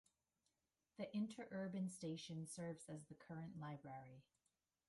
[0.97, 4.23] The interurban station serves as the current library.